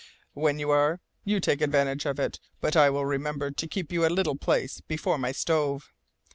[0.33, 4.03] When you are, you take advantage of it; but I will remember to keep you
[4.03, 5.93] a little place before my stove."